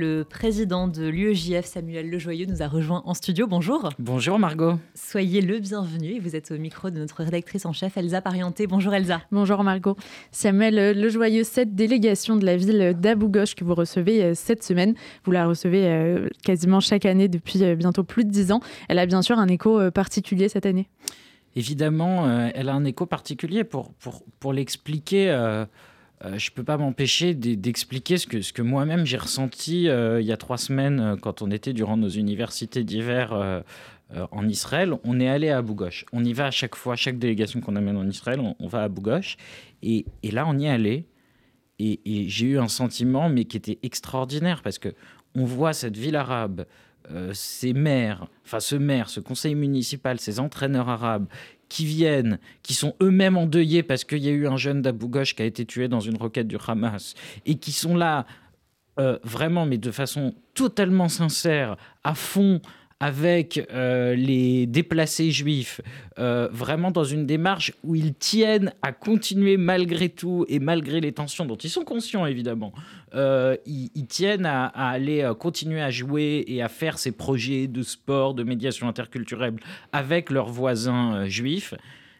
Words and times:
Le 0.00 0.22
président 0.22 0.86
de 0.86 1.08
l'UEJF, 1.08 1.64
Samuel 1.64 2.08
Lejoyeux, 2.08 2.46
nous 2.46 2.62
a 2.62 2.68
rejoint 2.68 3.02
en 3.04 3.14
studio. 3.14 3.48
Bonjour. 3.48 3.88
Bonjour 3.98 4.38
Margot. 4.38 4.74
Soyez 4.94 5.40
le 5.40 5.58
bienvenu. 5.58 6.20
Vous 6.20 6.36
êtes 6.36 6.52
au 6.52 6.56
micro 6.56 6.90
de 6.90 7.00
notre 7.00 7.24
rédactrice 7.24 7.66
en 7.66 7.72
chef, 7.72 7.96
Elsa 7.96 8.22
Parienté. 8.22 8.68
Bonjour 8.68 8.94
Elsa. 8.94 9.22
Bonjour 9.32 9.64
Margot. 9.64 9.96
Samuel 10.30 10.96
Lejoyeux, 10.96 11.42
cette 11.42 11.74
délégation 11.74 12.36
de 12.36 12.46
la 12.46 12.56
ville 12.56 12.94
d'Abou 12.96 13.26
Ghosh 13.26 13.56
que 13.56 13.64
vous 13.64 13.74
recevez 13.74 14.22
euh, 14.22 14.34
cette 14.36 14.62
semaine, 14.62 14.94
vous 15.24 15.32
la 15.32 15.48
recevez 15.48 15.88
euh, 15.88 16.28
quasiment 16.44 16.78
chaque 16.78 17.04
année 17.04 17.26
depuis 17.26 17.64
euh, 17.64 17.74
bientôt 17.74 18.04
plus 18.04 18.24
de 18.24 18.30
dix 18.30 18.52
ans. 18.52 18.60
Elle 18.88 19.00
a 19.00 19.06
bien 19.06 19.20
sûr 19.20 19.40
un 19.40 19.48
écho 19.48 19.90
particulier 19.90 20.48
cette 20.48 20.66
année. 20.66 20.86
Évidemment, 21.56 22.30
elle 22.54 22.68
a 22.68 22.74
un 22.74 22.84
écho 22.84 23.04
particulier. 23.04 23.64
Pour, 23.64 23.92
pour, 23.94 24.22
pour 24.38 24.52
l'expliquer, 24.52 25.32
euh, 26.24 26.36
je 26.36 26.50
ne 26.50 26.54
peux 26.54 26.64
pas 26.64 26.76
m'empêcher 26.76 27.34
d'expliquer 27.34 28.18
ce 28.18 28.26
que, 28.26 28.40
ce 28.40 28.52
que 28.52 28.62
moi-même 28.62 29.06
j'ai 29.06 29.18
ressenti 29.18 29.88
euh, 29.88 30.20
il 30.20 30.26
y 30.26 30.32
a 30.32 30.36
trois 30.36 30.58
semaines 30.58 30.98
euh, 31.00 31.16
quand 31.16 31.42
on 31.42 31.50
était 31.50 31.72
durant 31.72 31.96
nos 31.96 32.08
universités 32.08 32.82
d'hiver 32.82 33.62
en 34.30 34.48
Israël. 34.48 34.94
On 35.04 35.20
est 35.20 35.28
allé 35.28 35.50
à 35.50 35.60
Ghosh. 35.60 36.06
On 36.12 36.24
y 36.24 36.32
va 36.32 36.46
à 36.46 36.50
chaque 36.50 36.74
fois, 36.74 36.96
chaque 36.96 37.18
délégation 37.18 37.60
qu'on 37.60 37.76
amène 37.76 37.96
en 37.96 38.08
Israël, 38.08 38.40
on, 38.40 38.66
va 38.66 38.84
à 38.84 38.88
Ghosh. 38.88 39.36
Et, 39.82 40.06
et, 40.22 40.30
là, 40.30 40.46
on 40.48 40.58
y 40.58 40.64
est 40.64 40.70
allé. 40.70 41.06
Et, 41.78 42.00
et 42.06 42.28
j'ai 42.28 42.46
eu 42.46 42.58
un 42.58 42.68
sentiment, 42.68 43.28
mais 43.28 43.44
qui 43.44 43.58
était 43.58 43.78
extraordinaire, 43.82 44.62
parce 44.62 44.78
que 44.78 44.94
on 45.34 45.44
voit 45.44 45.74
cette 45.74 45.96
ville 45.96 46.16
arabe, 46.16 46.64
ces 47.32 47.74
maires, 47.74 48.28
enfin 48.44 48.60
ce 48.60 48.76
maire, 48.76 49.08
ce 49.08 49.20
conseil 49.20 49.54
municipal, 49.54 50.18
ces 50.18 50.40
entraîneurs 50.40 50.88
arabes 50.88 51.26
qui 51.68 51.84
viennent, 51.84 52.38
qui 52.62 52.74
sont 52.74 52.94
eux-mêmes 53.02 53.36
endeuillés 53.36 53.82
parce 53.82 54.04
qu'il 54.04 54.24
y 54.24 54.28
a 54.28 54.32
eu 54.32 54.46
un 54.46 54.56
jeune 54.56 54.82
d'Abu 54.82 55.06
Ghosh 55.06 55.34
qui 55.34 55.42
a 55.42 55.44
été 55.44 55.64
tué 55.64 55.88
dans 55.88 56.00
une 56.00 56.16
roquette 56.16 56.48
du 56.48 56.56
Hamas, 56.66 57.14
et 57.46 57.56
qui 57.56 57.72
sont 57.72 57.96
là 57.96 58.26
euh, 58.98 59.18
vraiment, 59.22 59.64
mais 59.64 59.78
de 59.78 59.90
façon 59.90 60.34
totalement 60.54 61.08
sincère, 61.08 61.76
à 62.02 62.14
fond, 62.14 62.60
avec 63.00 63.64
euh, 63.70 64.14
les 64.14 64.66
déplacés 64.66 65.30
juifs, 65.30 65.80
euh, 66.18 66.48
vraiment 66.50 66.90
dans 66.90 67.04
une 67.04 67.26
démarche 67.26 67.72
où 67.84 67.94
ils 67.94 68.14
tiennent 68.14 68.72
à 68.82 68.92
continuer 68.92 69.56
malgré 69.56 70.08
tout 70.08 70.44
et 70.48 70.58
malgré 70.58 71.00
les 71.00 71.12
tensions 71.12 71.46
dont 71.46 71.56
ils 71.56 71.70
sont 71.70 71.84
conscients 71.84 72.26
évidemment, 72.26 72.72
euh, 73.14 73.56
ils, 73.66 74.06
tiennent 74.06 74.46
à, 74.46 74.66
aller 74.66 75.30
continuer 75.38 75.80
à 75.80 75.90
jouer 75.90 76.44
et 76.48 76.60
à 76.60 76.68
faire 76.68 76.98
ces 76.98 77.12
projets 77.12 77.68
de 77.68 77.82
sport, 77.82 78.34
de 78.34 78.42
médiation 78.42 78.88
interculturelle 78.88 79.54
avec 79.92 80.30
leurs 80.30 80.48
voisins 80.48 81.26
juifs. 81.28 81.74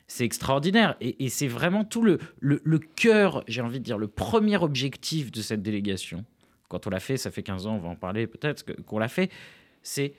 C'est 0.06 0.25
extraordinaire 0.25 0.97
et, 1.01 1.29
c'est 1.29 1.49
vraiment 1.49 1.84
tout 1.84 2.03
le, 2.03 2.19
le, 2.41 2.79
cœur, 2.79 3.43
j'ai 3.49 3.61
envie 3.61 3.81
de 3.81 3.84
dire, 3.84 3.99
le 3.99 4.09
premier 4.09 4.56
objectif 4.56 5.33
de 5.33 5.43
cette 5.43 5.61
délégation. 5.61 6.25
Quand 6.69 6.87
on 6.87 6.91
l'a 6.91 7.01
fait, 7.01 7.17
ça 7.17 7.31
fait 7.31 7.43
15 7.43 7.67
ans, 7.67 7.75
on 7.75 7.79
va 7.79 7.89
en 7.89 7.97
parler 7.97 8.27
peut-être 8.27 8.65
qu'on 8.87 8.99
l'a 8.99 9.09
fait, 9.09 9.31
c'est 9.83 10.15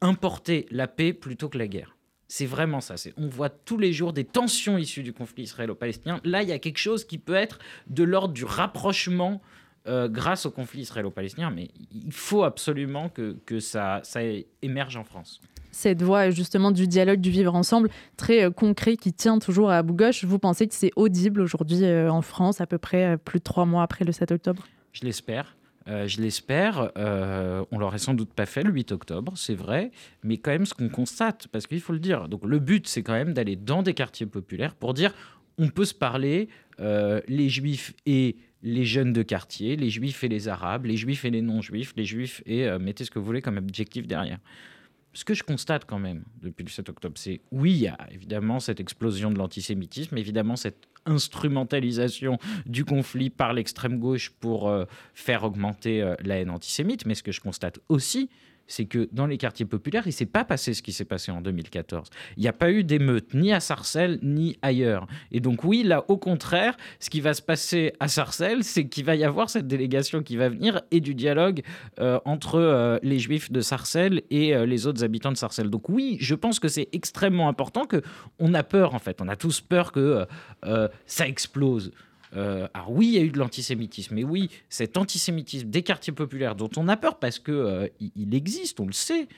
importer 0.00 0.66
la 0.70 0.86
paix 0.86 1.12
plutôt 1.12 1.48
que 1.48 1.58
la 1.58 1.68
guerre. 1.68 1.96
C'est 2.28 2.46
vraiment 2.46 2.80
ça. 2.80 2.96
On 3.16 3.28
voit 3.28 3.50
tous 3.50 3.78
les 3.78 3.92
jours 3.92 4.12
des 4.12 4.24
tensions 4.24 4.78
issues 4.78 5.04
du 5.04 5.12
conflit 5.12 5.44
israélo-palestinien. 5.44 6.20
Là, 6.24 6.42
il 6.42 6.48
y 6.48 6.52
a 6.52 6.58
quelque 6.58 6.78
chose 6.78 7.04
qui 7.04 7.18
peut 7.18 7.34
être 7.34 7.60
de 7.86 8.02
l'ordre 8.02 8.34
du 8.34 8.44
rapprochement 8.44 9.40
euh, 9.86 10.08
grâce 10.08 10.46
au 10.46 10.50
conflit 10.50 10.80
israélo-palestinien, 10.80 11.50
mais 11.50 11.70
il 11.92 12.10
faut 12.10 12.42
absolument 12.42 13.08
que, 13.08 13.36
que 13.46 13.60
ça, 13.60 14.00
ça 14.02 14.20
émerge 14.62 14.96
en 14.96 15.04
France 15.04 15.40
cette 15.72 16.00
voix 16.00 16.30
justement 16.30 16.70
du 16.70 16.88
dialogue, 16.88 17.20
du 17.20 17.28
vivre 17.28 17.54
ensemble, 17.54 17.90
très 18.16 18.44
euh, 18.44 18.50
concret 18.50 18.96
qui 18.96 19.12
tient 19.12 19.38
toujours 19.38 19.70
à 19.70 19.82
bout 19.82 19.92
gauche. 19.92 20.24
Vous 20.24 20.38
pensez 20.38 20.66
que 20.66 20.74
c'est 20.74 20.90
audible 20.96 21.42
aujourd'hui 21.42 21.84
euh, 21.84 22.10
en 22.10 22.22
France, 22.22 22.62
à 22.62 22.66
peu 22.66 22.78
près 22.78 23.18
plus 23.18 23.40
de 23.40 23.44
trois 23.44 23.66
mois 23.66 23.82
après 23.82 24.06
le 24.06 24.12
7 24.12 24.32
octobre? 24.32 24.66
Je 24.92 25.04
l'espère. 25.04 25.54
Euh, 25.88 26.08
je 26.08 26.20
l'espère. 26.20 26.90
Euh, 26.96 27.64
on 27.70 27.78
l'aurait 27.78 27.98
sans 27.98 28.14
doute 28.14 28.32
pas 28.32 28.46
fait 28.46 28.62
le 28.62 28.72
8 28.72 28.92
octobre, 28.92 29.32
c'est 29.36 29.54
vrai, 29.54 29.90
mais 30.22 30.38
quand 30.38 30.50
même 30.50 30.66
ce 30.66 30.74
qu'on 30.74 30.88
constate, 30.88 31.48
parce 31.48 31.66
qu'il 31.66 31.80
faut 31.80 31.92
le 31.92 31.98
dire. 31.98 32.28
Donc 32.28 32.44
le 32.44 32.58
but, 32.58 32.86
c'est 32.88 33.02
quand 33.02 33.12
même 33.12 33.32
d'aller 33.32 33.56
dans 33.56 33.82
des 33.82 33.94
quartiers 33.94 34.26
populaires 34.26 34.74
pour 34.74 34.94
dire 34.94 35.14
on 35.58 35.68
peut 35.68 35.86
se 35.86 35.94
parler, 35.94 36.48
euh, 36.80 37.20
les 37.28 37.48
juifs 37.48 37.94
et 38.04 38.36
les 38.62 38.84
jeunes 38.84 39.12
de 39.12 39.22
quartier, 39.22 39.76
les 39.76 39.88
juifs 39.88 40.22
et 40.22 40.28
les 40.28 40.48
arabes, 40.48 40.84
les 40.84 40.96
juifs 40.96 41.24
et 41.24 41.30
les 41.30 41.40
non-juifs, 41.40 41.94
les 41.96 42.04
juifs 42.04 42.42
et 42.46 42.68
mettez 42.78 43.04
ce 43.04 43.10
que 43.10 43.18
vous 43.18 43.24
voulez 43.24 43.40
comme 43.40 43.58
objectif 43.58 44.06
derrière 44.06 44.38
ce 45.16 45.24
que 45.24 45.32
je 45.32 45.42
constate 45.42 45.86
quand 45.86 45.98
même 45.98 46.24
depuis 46.42 46.62
le 46.62 46.68
7 46.68 46.90
octobre, 46.90 47.14
c'est 47.16 47.40
oui, 47.50 47.72
il 47.72 47.78
y 47.78 47.88
a 47.88 47.96
évidemment 48.10 48.60
cette 48.60 48.80
explosion 48.80 49.30
de 49.30 49.38
l'antisémitisme, 49.38 50.18
évidemment 50.18 50.56
cette 50.56 50.88
instrumentalisation 51.06 52.38
du 52.66 52.84
conflit 52.84 53.30
par 53.30 53.54
l'extrême 53.54 53.98
gauche 53.98 54.30
pour 54.30 54.68
euh, 54.68 54.84
faire 55.14 55.44
augmenter 55.44 56.02
euh, 56.02 56.14
la 56.22 56.36
haine 56.36 56.50
antisémite, 56.50 57.06
mais 57.06 57.14
ce 57.14 57.22
que 57.22 57.32
je 57.32 57.40
constate 57.40 57.78
aussi, 57.88 58.28
c'est 58.66 58.86
que 58.86 59.08
dans 59.12 59.26
les 59.26 59.38
quartiers 59.38 59.66
populaires, 59.66 60.02
il 60.06 60.10
ne 60.10 60.14
s'est 60.14 60.26
pas 60.26 60.44
passé 60.44 60.74
ce 60.74 60.82
qui 60.82 60.92
s'est 60.92 61.04
passé 61.04 61.32
en 61.32 61.40
2014. 61.40 62.08
Il 62.36 62.42
n'y 62.42 62.48
a 62.48 62.52
pas 62.52 62.70
eu 62.70 62.84
d'émeute 62.84 63.34
ni 63.34 63.52
à 63.52 63.60
Sarcelles 63.60 64.18
ni 64.22 64.58
ailleurs. 64.62 65.06
Et 65.32 65.40
donc 65.40 65.64
oui, 65.64 65.82
là, 65.82 66.04
au 66.08 66.16
contraire, 66.16 66.76
ce 67.00 67.10
qui 67.10 67.20
va 67.20 67.34
se 67.34 67.42
passer 67.42 67.92
à 68.00 68.08
Sarcelles, 68.08 68.64
c'est 68.64 68.88
qu'il 68.88 69.04
va 69.04 69.16
y 69.16 69.24
avoir 69.24 69.50
cette 69.50 69.66
délégation 69.66 70.22
qui 70.22 70.36
va 70.36 70.48
venir 70.48 70.82
et 70.90 71.00
du 71.00 71.14
dialogue 71.14 71.62
euh, 72.00 72.18
entre 72.24 72.56
euh, 72.56 72.98
les 73.02 73.18
juifs 73.18 73.50
de 73.50 73.60
Sarcelles 73.60 74.22
et 74.30 74.54
euh, 74.54 74.66
les 74.66 74.86
autres 74.86 75.04
habitants 75.04 75.32
de 75.32 75.36
Sarcelles. 75.36 75.70
Donc 75.70 75.88
oui, 75.88 76.16
je 76.20 76.34
pense 76.34 76.60
que 76.60 76.68
c'est 76.68 76.88
extrêmement 76.92 77.48
important 77.48 77.86
que 77.86 78.02
on 78.38 78.54
a 78.54 78.62
peur 78.62 78.94
en 78.94 78.98
fait, 78.98 79.20
on 79.20 79.28
a 79.28 79.36
tous 79.36 79.60
peur 79.60 79.92
que 79.92 80.26
ça 81.06 81.28
explose. 81.28 81.92
Euh, 82.36 82.68
alors 82.74 82.92
oui, 82.92 83.08
il 83.08 83.14
y 83.14 83.18
a 83.18 83.22
eu 83.22 83.30
de 83.30 83.38
l'antisémitisme, 83.38 84.14
mais 84.14 84.24
oui, 84.24 84.50
cet 84.68 84.96
antisémitisme 84.96 85.68
des 85.68 85.82
quartiers 85.82 86.12
populaires 86.12 86.54
dont 86.54 86.70
on 86.76 86.88
a 86.88 86.96
peur 86.96 87.18
parce 87.18 87.38
que 87.38 87.52
euh, 87.52 87.88
il 88.14 88.34
existe, 88.34 88.80
on 88.80 88.86
le 88.86 88.92
sait. 88.92 89.28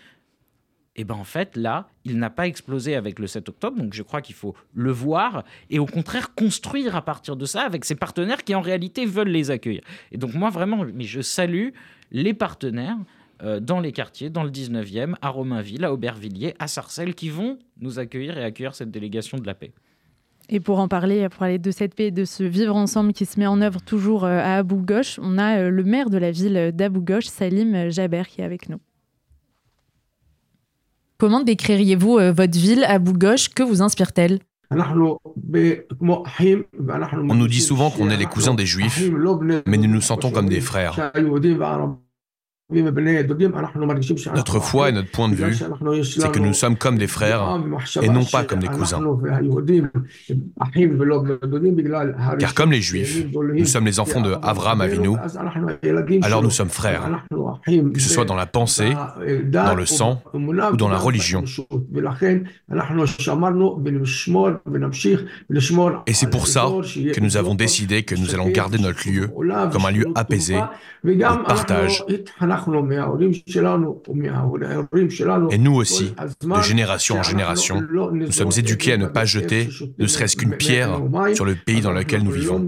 Et 0.96 1.02
eh 1.02 1.04
ben 1.04 1.14
en 1.14 1.24
fait 1.24 1.56
là, 1.56 1.88
il 2.04 2.18
n'a 2.18 2.28
pas 2.28 2.48
explosé 2.48 2.96
avec 2.96 3.20
le 3.20 3.28
7 3.28 3.48
octobre, 3.50 3.80
donc 3.80 3.94
je 3.94 4.02
crois 4.02 4.20
qu'il 4.20 4.34
faut 4.34 4.56
le 4.74 4.90
voir 4.90 5.44
et 5.70 5.78
au 5.78 5.86
contraire 5.86 6.34
construire 6.34 6.96
à 6.96 7.02
partir 7.02 7.36
de 7.36 7.46
ça 7.46 7.62
avec 7.62 7.84
ses 7.84 7.94
partenaires 7.94 8.42
qui 8.42 8.52
en 8.56 8.60
réalité 8.60 9.06
veulent 9.06 9.28
les 9.28 9.52
accueillir. 9.52 9.82
Et 10.10 10.18
donc 10.18 10.34
moi 10.34 10.50
vraiment, 10.50 10.84
mais 10.92 11.04
je 11.04 11.20
salue 11.20 11.68
les 12.10 12.34
partenaires 12.34 12.98
euh, 13.44 13.60
dans 13.60 13.78
les 13.78 13.92
quartiers, 13.92 14.28
dans 14.28 14.42
le 14.42 14.50
19e, 14.50 15.14
à 15.22 15.28
Romainville, 15.28 15.84
à 15.84 15.92
Aubervilliers, 15.92 16.56
à 16.58 16.66
Sarcelles, 16.66 17.14
qui 17.14 17.30
vont 17.30 17.60
nous 17.80 18.00
accueillir 18.00 18.36
et 18.36 18.42
accueillir 18.42 18.74
cette 18.74 18.90
délégation 18.90 19.38
de 19.38 19.46
la 19.46 19.54
paix. 19.54 19.70
Et 20.50 20.60
pour 20.60 20.78
en 20.78 20.88
parler, 20.88 21.28
pour 21.28 21.40
parler 21.40 21.58
de 21.58 21.70
cette 21.70 21.94
paix, 21.94 22.10
de 22.10 22.24
ce 22.24 22.42
vivre 22.42 22.74
ensemble 22.74 23.12
qui 23.12 23.26
se 23.26 23.38
met 23.38 23.46
en 23.46 23.60
œuvre 23.60 23.82
toujours 23.82 24.24
euh, 24.24 24.38
à 24.38 24.56
Abou 24.56 24.76
Ghosh, 24.76 25.18
on 25.22 25.36
a 25.36 25.58
euh, 25.58 25.70
le 25.70 25.84
maire 25.84 26.08
de 26.08 26.16
la 26.16 26.30
ville 26.30 26.72
d'Abou 26.74 27.02
Ghosh, 27.02 27.26
Salim 27.26 27.90
Jaber, 27.90 28.22
qui 28.26 28.40
est 28.40 28.44
avec 28.44 28.70
nous. 28.70 28.78
Comment 31.18 31.42
décririez-vous 31.42 32.18
euh, 32.18 32.32
votre 32.32 32.58
ville, 32.58 32.84
Abou 32.84 33.12
Ghosh? 33.12 33.50
Que 33.50 33.62
vous 33.62 33.82
inspire-t-elle? 33.82 34.38
On 34.70 34.76
nous 37.34 37.48
dit 37.48 37.60
souvent 37.60 37.90
qu'on 37.90 38.08
est 38.08 38.16
les 38.16 38.26
cousins 38.26 38.54
des 38.54 38.66
juifs, 38.66 39.02
mais 39.66 39.76
nous 39.76 39.88
nous 39.88 40.00
sentons 40.00 40.30
comme 40.30 40.48
des 40.48 40.60
frères. 40.60 41.12
Notre 42.70 44.60
foi 44.60 44.90
et 44.90 44.92
notre 44.92 45.10
point 45.10 45.30
de 45.30 45.34
vue, 45.34 45.54
c'est 46.04 46.30
que 46.30 46.38
nous 46.38 46.52
sommes 46.52 46.76
comme 46.76 46.98
des 46.98 47.06
frères 47.06 47.58
et 48.02 48.10
non 48.10 48.26
pas 48.26 48.44
comme 48.44 48.58
des 48.58 48.66
cousins. 48.66 49.00
Car 52.38 52.54
comme 52.54 52.72
les 52.72 52.82
Juifs, 52.82 53.24
nous 53.32 53.64
sommes 53.64 53.86
les 53.86 53.98
enfants 54.00 54.20
de 54.20 54.34
Avram 54.42 54.82
Avinu, 54.82 55.16
alors 56.22 56.42
nous 56.42 56.50
sommes 56.50 56.68
frères, 56.68 57.24
que 57.66 58.00
ce 58.00 58.10
soit 58.10 58.26
dans 58.26 58.34
la 58.34 58.44
pensée, 58.44 58.92
dans 59.46 59.74
le 59.74 59.86
sang 59.86 60.22
ou 60.34 60.76
dans 60.76 60.90
la 60.90 60.98
religion. 60.98 61.44
Et 66.06 66.12
c'est 66.12 66.30
pour 66.30 66.46
ça 66.46 66.66
que 67.14 67.20
nous 67.20 67.38
avons 67.38 67.54
décidé 67.54 68.02
que 68.02 68.14
nous 68.14 68.34
allons 68.34 68.50
garder 68.50 68.76
notre 68.76 69.08
lieu 69.08 69.30
comme 69.72 69.86
un 69.86 69.90
lieu 69.90 70.04
apaisé, 70.14 70.60
de 71.02 71.44
partage, 71.46 72.04
et 75.50 75.58
nous 75.58 75.74
aussi, 75.74 76.14
de 76.42 76.62
génération 76.62 77.18
en 77.18 77.22
génération, 77.22 77.82
nous 78.12 78.32
sommes 78.32 78.50
éduqués 78.56 78.92
à 78.92 78.96
ne 78.96 79.06
pas 79.06 79.24
jeter 79.24 79.68
ne 79.98 80.06
serait-ce 80.06 80.36
qu'une 80.36 80.56
pierre 80.56 81.00
sur 81.34 81.44
le 81.44 81.54
pays 81.54 81.80
dans 81.80 81.92
lequel 81.92 82.22
nous 82.22 82.30
vivons. 82.30 82.64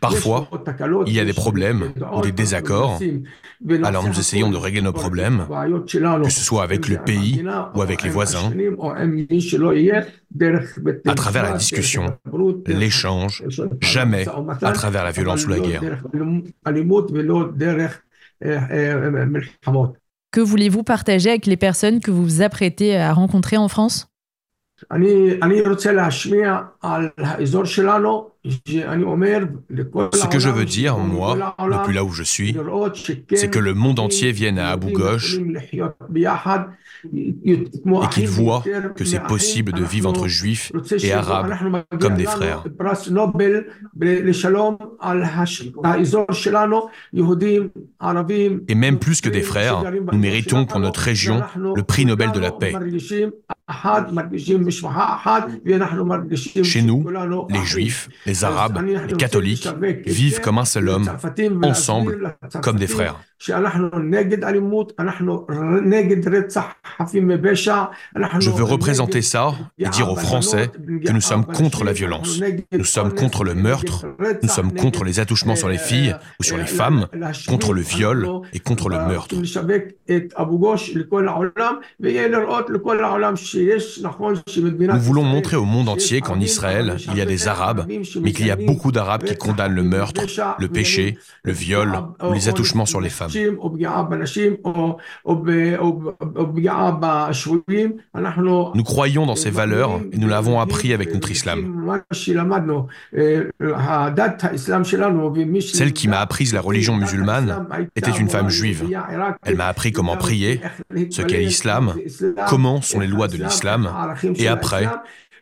Parfois, 0.00 0.48
il 1.06 1.12
y 1.12 1.20
a 1.20 1.24
des 1.24 1.32
problèmes 1.32 1.92
ou 2.14 2.20
des 2.20 2.32
désaccords, 2.32 3.00
alors 3.84 4.06
nous 4.06 4.18
essayons 4.18 4.50
de 4.50 4.56
régler 4.56 4.82
nos 4.82 4.92
problèmes, 4.92 5.46
que 5.78 6.30
ce 6.30 6.44
soit 6.44 6.62
avec 6.62 6.88
le 6.88 6.98
pays 6.98 7.44
ou 7.74 7.82
avec 7.82 8.02
les 8.02 8.10
voisins, 8.10 8.52
à 11.06 11.14
travers 11.14 11.42
la 11.42 11.52
discussion, 11.52 12.16
l'échange, 12.66 13.44
jamais 13.80 14.26
à 14.62 14.72
travers 14.82 15.04
la 15.04 15.12
violence 15.12 15.46
ou 15.46 15.48
la 15.48 15.60
guerre. 15.60 16.02
Que 20.32 20.40
voulez-vous 20.40 20.82
partager 20.82 21.30
avec 21.30 21.46
les 21.46 21.56
personnes 21.56 22.00
que 22.00 22.10
vous 22.10 22.24
vous 22.24 22.42
apprêtez 22.42 22.96
à 22.96 23.12
rencontrer 23.12 23.56
en 23.56 23.68
France? 23.68 24.08
Ce 28.44 30.26
que 30.26 30.40
je 30.40 30.48
veux 30.48 30.64
dire, 30.64 30.98
moi, 30.98 31.54
depuis 31.60 31.94
là 31.94 32.04
où 32.04 32.10
je 32.10 32.24
suis, 32.24 32.56
c'est 33.34 33.50
que 33.50 33.60
le 33.60 33.74
monde 33.74 34.00
entier 34.00 34.32
vienne 34.32 34.58
à 34.58 34.70
Abu 34.70 34.92
Ghosh 34.92 35.38
et 37.14 38.08
qu'il 38.10 38.28
voit 38.28 38.64
que 38.96 39.04
c'est 39.04 39.22
possible 39.22 39.72
de 39.72 39.84
vivre 39.84 40.08
entre 40.08 40.26
juifs 40.26 40.72
et 41.02 41.12
arabes 41.12 41.54
comme 42.00 42.14
des 42.16 42.24
frères. 42.24 42.64
Et 48.68 48.74
même 48.74 48.98
plus 48.98 49.20
que 49.20 49.28
des 49.28 49.42
frères, 49.42 49.84
nous 50.12 50.18
méritons 50.18 50.66
pour 50.66 50.80
notre 50.80 51.00
région 51.00 51.42
le 51.76 51.82
prix 51.82 52.06
Nobel 52.06 52.32
de 52.32 52.40
la 52.40 52.50
paix. 52.50 52.74
Chez 56.62 56.82
nous, 56.82 57.06
les 57.48 57.64
juifs, 57.64 58.08
les 58.26 58.31
arabes, 58.44 58.84
les 59.08 59.16
catholiques 59.16 59.68
vivent 60.06 60.40
comme 60.40 60.58
un 60.58 60.64
seul 60.64 60.88
homme, 60.88 61.10
ensemble, 61.62 62.36
comme 62.62 62.78
des 62.78 62.86
frères. 62.86 63.20
Je 68.40 68.50
veux 68.50 68.62
représenter 68.62 69.22
ça 69.22 69.54
et 69.78 69.88
dire 69.88 70.10
aux 70.10 70.16
Français 70.16 70.70
que 71.04 71.10
nous 71.10 71.20
sommes 71.20 71.44
contre 71.44 71.82
la 71.82 71.92
violence, 71.92 72.40
nous 72.70 72.84
sommes 72.84 73.12
contre 73.14 73.42
le 73.42 73.54
meurtre, 73.54 74.06
nous 74.42 74.48
sommes 74.48 74.72
contre 74.72 75.02
les 75.02 75.18
attouchements 75.18 75.56
sur 75.56 75.68
les 75.68 75.78
filles 75.78 76.14
ou 76.38 76.44
sur 76.44 76.56
les 76.56 76.66
femmes, 76.66 77.08
contre 77.48 77.72
le 77.72 77.80
viol 77.80 78.28
et 78.52 78.60
contre 78.60 78.88
le 78.88 78.98
meurtre. 78.98 79.34
Nous 84.94 85.00
voulons 85.00 85.24
montrer 85.24 85.56
au 85.56 85.64
monde 85.64 85.88
entier 85.88 86.20
qu'en 86.20 86.38
Israël, 86.38 86.96
il 87.10 87.16
y 87.16 87.20
a 87.20 87.24
des 87.26 87.48
Arabes, 87.48 87.86
mais 88.20 88.32
qu'il 88.32 88.46
y 88.46 88.50
a 88.52 88.56
beaucoup 88.56 88.92
d'Arabes 88.92 89.24
qui 89.24 89.34
condamnent 89.36 89.74
le 89.74 89.82
meurtre, 89.82 90.22
le 90.58 90.68
péché, 90.68 91.18
le 91.42 91.52
viol 91.52 91.98
ou 92.22 92.32
les 92.32 92.48
attouchements 92.48 92.86
sur 92.86 93.00
les 93.00 93.10
femmes. 93.10 93.30
Nous 98.74 98.84
croyons 98.84 99.26
dans 99.26 99.36
ces 99.36 99.50
valeurs 99.50 100.00
et 100.12 100.18
nous 100.18 100.28
l'avons 100.28 100.60
appris 100.60 100.92
avec 100.92 101.12
notre 101.14 101.30
islam. 101.30 101.86
Celle 105.60 105.92
qui 105.92 106.08
m'a 106.08 106.20
appris 106.20 106.44
la 106.52 106.60
religion 106.60 106.96
musulmane 106.96 107.66
était 107.96 108.10
une 108.10 108.28
femme 108.28 108.48
juive. 108.48 108.84
Elle 109.44 109.56
m'a 109.56 109.66
appris 109.66 109.92
comment 109.92 110.16
prier, 110.16 110.60
ce 111.10 111.22
qu'est 111.22 111.38
l'islam, 111.38 111.94
comment 112.48 112.82
sont 112.82 113.00
les 113.00 113.06
lois 113.06 113.28
de 113.28 113.36
l'islam, 113.36 113.90
et 114.36 114.48
après, 114.48 114.88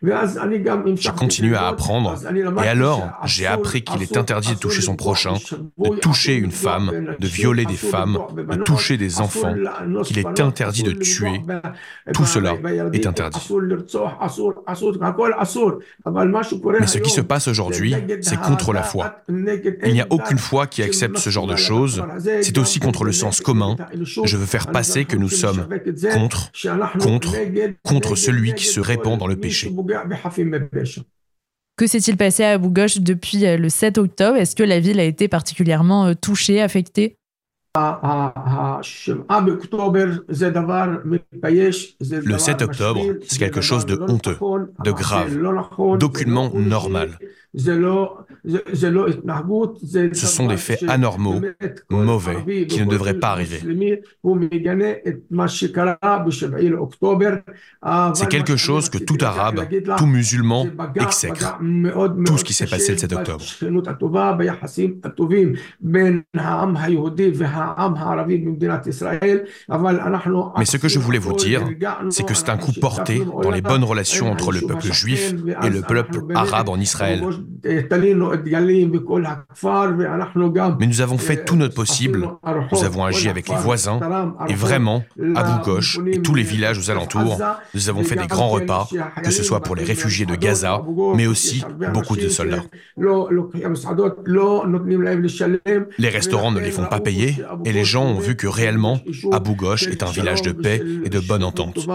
j'ai 0.02 1.10
continué 1.10 1.56
à 1.56 1.68
apprendre 1.68 2.18
et 2.64 2.68
alors 2.68 3.10
j'ai 3.26 3.46
appris 3.46 3.82
qu'il 3.82 4.02
est 4.02 4.16
interdit 4.16 4.54
de 4.54 4.58
toucher 4.58 4.80
son 4.80 4.96
prochain, 4.96 5.34
de 5.78 5.98
toucher 5.98 6.36
une 6.36 6.52
femme, 6.52 7.16
de 7.18 7.26
violer 7.26 7.66
des 7.66 7.76
femmes, 7.76 8.18
de 8.34 8.56
toucher 8.62 8.96
des 8.96 9.20
enfants, 9.20 9.54
qu'il 10.04 10.18
est 10.18 10.40
interdit 10.40 10.84
de 10.84 10.92
tuer. 10.92 11.42
Tout 12.14 12.24
cela 12.24 12.54
est 12.92 13.06
interdit. 13.06 13.46
Mais 16.80 16.86
ce 16.86 16.98
qui 16.98 17.10
se 17.10 17.20
passe 17.20 17.48
aujourd'hui, 17.48 17.94
c'est 18.22 18.40
contre 18.40 18.72
la 18.72 18.82
foi. 18.82 19.22
Il 19.28 19.92
n'y 19.92 20.00
a 20.00 20.06
aucune 20.08 20.38
foi 20.38 20.66
qui 20.66 20.82
accepte 20.82 21.18
ce 21.18 21.28
genre 21.28 21.46
de 21.46 21.56
choses. 21.56 22.02
C'est 22.40 22.56
aussi 22.56 22.80
contre 22.80 23.04
le 23.04 23.12
sens 23.12 23.42
commun. 23.42 23.76
Je 24.24 24.36
veux 24.38 24.46
faire 24.46 24.68
passer 24.68 25.04
que 25.04 25.16
nous 25.16 25.28
sommes 25.28 25.66
contre, 26.14 26.50
contre, 26.98 27.36
contre 27.82 28.14
celui 28.16 28.54
qui 28.54 28.64
se 28.64 28.80
répand 28.80 29.18
dans 29.18 29.26
le 29.26 29.36
péché. 29.36 29.74
Que 31.76 31.86
s'est-il 31.86 32.16
passé 32.16 32.44
à 32.44 32.58
Ghosh 32.58 32.98
depuis 32.98 33.46
euh, 33.46 33.56
le 33.56 33.68
7 33.70 33.96
octobre? 33.96 34.36
Est-ce 34.36 34.54
que 34.54 34.62
la 34.62 34.80
ville 34.80 35.00
a 35.00 35.04
été 35.04 35.28
particulièrement 35.28 36.08
euh, 36.08 36.14
touchée, 36.14 36.60
affectée? 36.60 37.16
Le 42.08 42.38
7 42.38 42.62
octobre, 42.62 43.00
c'est 43.28 43.38
quelque 43.38 43.60
chose 43.60 43.86
de 43.86 43.96
honteux, 44.08 44.36
de 44.84 44.90
grave, 44.90 45.38
d'aucunement 45.98 46.50
normal. 46.52 47.18
Ce 47.54 47.72
sont 50.26 50.46
des 50.46 50.56
faits 50.56 50.84
anormaux, 50.88 51.40
mauvais, 51.90 52.66
qui 52.66 52.80
ne 52.80 52.86
devraient 52.86 53.18
pas 53.18 53.30
arriver. 53.30 53.60
C'est 58.14 58.28
quelque 58.28 58.56
chose 58.56 58.88
que 58.88 58.98
tout 58.98 59.18
arabe, 59.20 59.66
tout 59.96 60.06
musulman 60.06 60.66
exècre. 60.94 61.58
Tout 62.24 62.38
ce 62.38 62.44
qui 62.44 62.52
s'est 62.52 62.66
passé 62.66 62.92
le 62.92 62.98
7 62.98 63.12
octobre. 63.12 63.44
Mais 70.58 70.64
ce 70.64 70.76
que 70.76 70.88
je 70.88 70.98
voulais 70.98 71.18
vous 71.18 71.34
dire, 71.34 71.62
c'est 72.10 72.26
que 72.26 72.34
c'est 72.34 72.50
un 72.50 72.56
coup 72.56 72.72
porté 72.80 73.22
dans 73.42 73.50
les 73.50 73.62
bonnes 73.62 73.84
relations 73.84 74.30
entre 74.30 74.52
le 74.52 74.60
peuple 74.60 74.92
juif 74.92 75.34
et 75.62 75.70
le 75.70 75.82
peuple 75.82 76.20
arabe 76.34 76.68
en 76.68 76.78
Israël. 76.78 77.22
Mais 80.80 80.86
nous 80.86 81.00
avons 81.00 81.18
fait 81.18 81.44
tout 81.44 81.56
notre 81.56 81.74
possible, 81.74 82.28
nous 82.72 82.84
avons 82.84 83.04
agi 83.04 83.28
avec 83.28 83.48
les 83.48 83.56
voisins, 83.56 84.00
et 84.48 84.54
vraiment, 84.54 85.02
à 85.34 85.62
Ghosh 85.64 85.98
et 86.06 86.22
tous 86.22 86.34
les 86.34 86.42
villages 86.42 86.78
aux 86.78 86.90
alentours, 86.90 87.40
nous 87.74 87.88
avons 87.88 88.02
fait 88.04 88.16
des 88.16 88.26
grands 88.26 88.48
repas, 88.48 88.88
que 89.22 89.30
ce 89.30 89.42
soit 89.42 89.60
pour 89.60 89.76
les 89.76 89.84
réfugiés 89.84 90.26
de 90.26 90.34
Gaza, 90.34 90.82
mais 91.14 91.26
aussi 91.26 91.64
beaucoup 91.92 92.16
de 92.16 92.28
soldats. 92.28 92.64
Les 95.98 96.08
restaurants 96.08 96.52
ne 96.52 96.60
les 96.60 96.70
font 96.70 96.86
pas 96.86 97.00
payer, 97.00 97.36
et 97.64 97.72
les 97.72 97.84
gens 97.84 98.04
ont 98.06 98.18
vu 98.18 98.36
que 98.36 98.46
réellement, 98.46 99.00
Abu 99.32 99.54
Ghosh 99.54 99.86
est 99.88 100.02
un 100.02 100.10
village 100.10 100.42
de 100.42 100.52
paix 100.52 100.82
et 101.04 101.08
de 101.08 101.20
bonne 101.20 101.44
entente. 101.44 101.86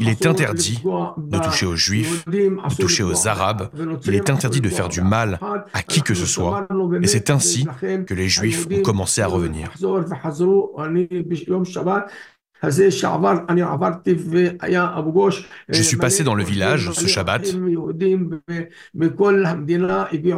Il 0.00 0.08
est 0.08 0.26
interdit 0.26 0.82
de 1.16 1.38
toucher 1.38 1.66
aux 1.66 1.76
juifs, 1.76 2.24
de 2.26 2.80
toucher 2.80 3.02
aux 3.02 3.28
arabes, 3.28 3.70
il 4.06 4.14
est 4.14 4.30
interdit 4.30 4.60
de 4.60 4.68
faire 4.68 4.88
du 4.88 5.02
mal 5.02 5.38
à 5.72 5.82
qui 5.82 6.02
que 6.02 6.14
ce 6.14 6.26
soit, 6.26 6.66
et 7.02 7.06
c'est 7.06 7.30
ainsi 7.30 7.66
que 8.06 8.14
les 8.14 8.28
juifs 8.28 8.66
ont 8.70 8.82
commencé 8.82 9.20
à 9.20 9.26
revenir. 9.26 9.72
Je 15.68 15.82
suis 15.82 15.96
passé 15.96 16.24
dans 16.24 16.34
le 16.34 16.44
village 16.44 16.90
ce 16.92 17.06
Shabbat. 17.06 17.46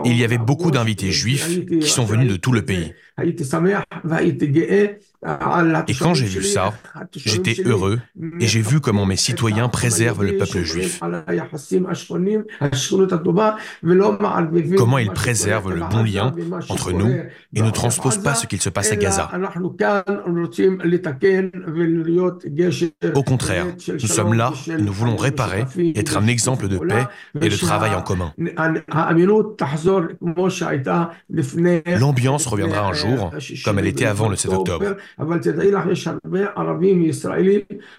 Il 0.05 0.17
y 0.17 0.25
avait 0.25 0.39
beaucoup 0.39 0.71
d'invités 0.71 1.11
juifs 1.11 1.67
qui 1.67 1.83
sont 1.89 2.05
venus 2.05 2.31
de 2.31 2.37
tout 2.37 2.53
le 2.53 2.65
pays. 2.65 2.93
Et 5.89 5.95
quand 5.95 6.15
j'ai 6.15 6.27
vu 6.27 6.45
ça, 6.45 6.73
j'étais 7.17 7.61
heureux 7.65 7.99
et 8.39 8.47
j'ai 8.47 8.61
vu 8.61 8.79
comment 8.81 9.05
mes 9.05 9.17
citoyens 9.17 9.69
préservent 9.69 10.23
le 10.23 10.37
peuple 10.37 10.63
juif. 10.63 11.01
Comment 14.77 14.99
ils 14.99 15.11
préservent 15.11 15.75
le 15.75 15.81
bon 15.81 16.05
lien 16.05 16.33
entre 16.69 16.93
nous 16.93 17.13
et 17.55 17.63
ne 17.63 17.71
transposent 17.71 18.23
pas 18.23 18.35
ce 18.35 18.47
qu'il 18.47 18.61
se 18.61 18.69
passe 18.69 18.93
à 18.93 18.97
Gaza. 18.97 19.31
Au 23.15 23.23
contraire, 23.23 23.67
nous 23.89 23.99
sommes 23.99 24.35
là, 24.35 24.53
nous 24.79 24.93
voulons 24.93 25.17
réparer, 25.17 25.65
être 25.97 26.17
un 26.17 26.27
exemple 26.29 26.69
de 26.69 26.79
paix 26.79 27.07
et 27.41 27.49
de 27.49 27.57
travail 27.57 27.95
en 27.95 28.03
commun. 28.03 28.33
L'ambiance 31.99 32.47
reviendra 32.47 32.87
un 32.87 32.93
jour, 32.93 33.33
comme 33.65 33.79
elle 33.81 33.87
était 33.87 34.07
avant 34.07 34.29
le 34.29 34.37
7 34.37 34.53
octobre. 34.53 34.97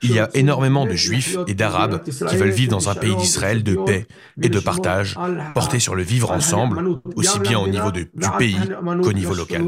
Il 0.01 0.12
y 0.12 0.20
a 0.20 0.30
énormément 0.34 0.86
de 0.86 0.94
juifs 0.94 1.38
et 1.48 1.54
d'arabes 1.54 2.04
qui 2.04 2.36
veulent 2.36 2.50
vivre 2.50 2.72
dans 2.72 2.89
un 2.89 2.96
pays 2.96 3.16
d'Israël 3.16 3.63
de 3.63 3.75
paix 3.75 4.06
et 4.42 4.50
de 4.50 4.60
partage, 4.60 5.18
porté 5.54 5.80
sur 5.80 5.96
le 5.96 6.04
vivre 6.04 6.32
ensemble, 6.32 7.00
aussi 7.16 7.39
bien 7.39 7.60
au 7.60 7.68
niveau 7.68 7.92
du 7.92 8.08
pays 8.38 8.58
qu'au 9.01 9.13
niveau 9.13 9.36
local. 9.36 9.63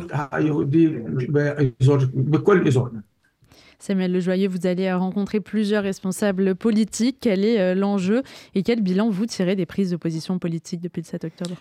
Samuel 3.81 4.11
Lejoyeux, 4.11 4.47
vous 4.47 4.67
allez 4.67 4.93
rencontrer 4.93 5.39
plusieurs 5.39 5.81
responsables 5.81 6.55
politiques. 6.55 7.17
Quel 7.19 7.43
est 7.43 7.59
euh, 7.59 7.73
l'enjeu 7.73 8.21
et 8.53 8.61
quel 8.61 8.81
bilan 8.81 9.09
vous 9.09 9.25
tirez 9.25 9.55
des 9.55 9.65
prises 9.65 9.89
de 9.89 9.95
position 9.95 10.37
politiques 10.37 10.81
depuis 10.81 11.01
le 11.01 11.07
7 11.07 11.23
octobre 11.23 11.55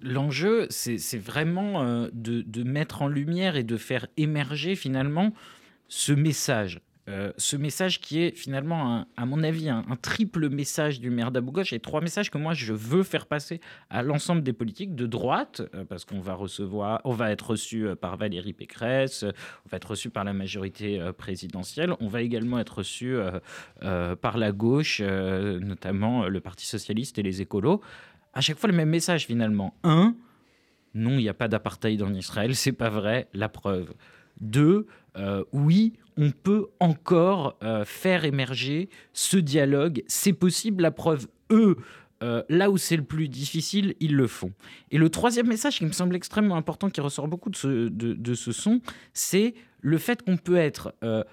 L'enjeu, 0.00 0.66
c'est 0.70 1.18
vraiment 1.18 1.82
euh, 1.82 2.08
de, 2.12 2.62
mettre 2.62 3.02
en 3.02 3.08
lumière 3.08 3.56
et 3.56 3.64
de 3.64 3.76
faire 3.76 4.06
émerger 4.16 4.74
finalement 4.74 5.32
ce 5.88 6.12
message. 6.12 6.80
euh, 7.08 7.32
ce 7.38 7.56
message 7.56 8.00
qui 8.00 8.20
est 8.20 8.36
finalement, 8.36 9.06
à 9.16 9.26
mon 9.26 9.42
avis, 9.42 9.68
un, 9.68 9.84
triple 10.00 10.48
message 10.48 11.00
du 11.00 11.10
maire 11.10 11.32
d'Abou 11.32 11.50
Ghosh 11.50 11.72
et 11.72 11.80
trois 11.80 12.00
messages 12.00 12.30
que 12.30 12.38
moi 12.38 12.52
je 12.52 12.72
veux 12.72 13.02
faire 13.02 13.26
passer 13.26 13.60
à 13.88 14.02
l'ensemble 14.02 14.42
des 14.42 14.52
politiques 14.52 14.94
de 14.94 15.06
droite, 15.06 15.62
euh, 15.74 15.84
parce 15.84 16.04
qu'on 16.04 16.20
va 16.20 16.34
recevoir, 16.34 17.00
on 17.04 17.12
va 17.12 17.32
être 17.32 17.50
reçu 17.50 17.86
par 18.00 18.16
Valérie 18.16 18.52
Pécresse, 18.52 19.24
on 19.24 19.68
va 19.70 19.76
être 19.76 19.90
reçu 19.90 20.10
par 20.10 20.24
la 20.24 20.32
majorité 20.32 21.00
présidentielle, 21.16 21.94
on 22.00 22.08
va 22.08 22.22
également 22.22 22.58
être 22.58 22.78
reçu 22.78 23.16
par 23.80 24.38
la 24.38 24.52
gauche, 24.52 25.00
notamment 25.00 26.28
le 26.28 26.40
Parti 26.40 26.66
socialiste 26.66 27.18
et 27.18 27.22
les 27.22 27.40
écolos. 27.40 27.80
À 28.32 28.40
chaque 28.40 28.58
fois 28.58 28.70
le 28.70 28.76
même 28.76 28.90
message 28.90 29.26
finalement. 29.26 29.74
Un, 29.82 30.14
non, 30.94 31.12
il 31.12 31.22
n'y 31.22 31.28
a 31.28 31.34
pas 31.34 31.48
d'apartheid 31.48 32.02
en 32.02 32.12
Israël, 32.14 32.54
c'est 32.54 32.72
pas 32.72 32.90
vrai, 32.90 33.28
la 33.32 33.48
preuve. 33.48 33.92
Deux, 34.40 34.86
oui, 35.52 35.94
on 36.20 36.32
peut 36.32 36.66
encore 36.80 37.56
euh, 37.62 37.84
faire 37.86 38.26
émerger 38.26 38.90
ce 39.14 39.38
dialogue. 39.38 40.02
C'est 40.06 40.34
possible, 40.34 40.82
la 40.82 40.90
preuve, 40.90 41.26
eux, 41.50 41.78
euh, 42.22 42.42
là 42.50 42.70
où 42.70 42.76
c'est 42.76 42.96
le 42.96 43.04
plus 43.04 43.28
difficile, 43.28 43.94
ils 44.00 44.14
le 44.14 44.26
font. 44.26 44.52
Et 44.90 44.98
le 44.98 45.08
troisième 45.08 45.46
message 45.46 45.78
qui 45.78 45.86
me 45.86 45.92
semble 45.92 46.14
extrêmement 46.14 46.56
important, 46.56 46.90
qui 46.90 47.00
ressort 47.00 47.26
beaucoup 47.26 47.48
de 47.48 47.56
ce, 47.56 47.88
de, 47.88 48.34
ce 48.34 48.52
son, 48.52 48.82
c'est 49.14 49.54
le 49.80 49.96
fait 49.96 50.22
qu'on 50.22 50.36
peut 50.36 50.58
être 50.58 50.94
euh, 51.02 51.24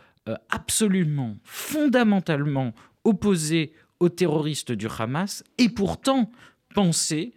absolument, 0.50 1.36
fondamentalement 1.44 2.74
opposé 3.04 3.74
aux 4.00 4.10
terroristes 4.10 4.72
du 4.72 4.88
Hamas 4.98 5.44
et 5.58 5.68
pourtant 5.68 6.32
penser 6.78 7.34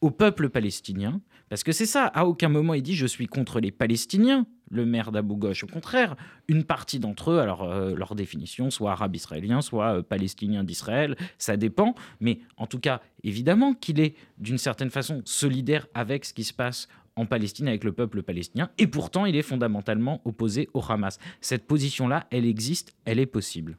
au 0.00 0.12
peuple 0.12 0.48
palestinien. 0.50 1.20
Parce 1.48 1.64
que 1.64 1.72
c'est 1.72 1.84
ça, 1.84 2.06
à 2.06 2.26
aucun 2.26 2.48
moment 2.48 2.74
il 2.74 2.82
dit 2.82 2.94
je 2.94 3.06
suis 3.06 3.26
contre 3.26 3.58
les 3.58 3.72
Palestiniens, 3.72 4.46
le 4.70 4.86
maire 4.86 5.10
d'Abou 5.10 5.36
Ghosh. 5.36 5.64
Au 5.64 5.66
contraire, 5.66 6.14
une 6.46 6.62
partie 6.62 7.00
d'entre 7.00 7.32
eux, 7.32 7.40
alors 7.40 7.64
euh, 7.64 7.96
leur 7.96 8.14
définition, 8.14 8.70
soit 8.70 8.92
arabe 8.92 9.16
israélien, 9.16 9.62
soit 9.62 9.96
euh, 9.96 10.02
palestinien 10.02 10.62
d'Israël, 10.62 11.16
ça 11.38 11.56
dépend. 11.56 11.96
Mais 12.20 12.38
en 12.56 12.68
tout 12.68 12.78
cas, 12.78 13.00
évidemment 13.24 13.74
qu'il 13.74 13.98
est 13.98 14.14
d'une 14.38 14.58
certaine 14.58 14.90
façon 14.90 15.22
solidaire 15.24 15.88
avec 15.94 16.24
ce 16.24 16.32
qui 16.32 16.44
se 16.44 16.52
passe 16.52 16.86
en 17.16 17.26
Palestine 17.26 17.66
avec 17.66 17.82
le 17.82 17.92
peuple 17.92 18.22
palestinien, 18.22 18.70
et 18.78 18.86
pourtant 18.86 19.26
il 19.26 19.34
est 19.34 19.42
fondamentalement 19.42 20.20
opposé 20.24 20.68
au 20.72 20.80
Hamas. 20.88 21.18
Cette 21.40 21.66
position-là, 21.66 22.28
elle 22.30 22.46
existe, 22.46 22.94
elle 23.06 23.18
est 23.18 23.26
possible. 23.26 23.76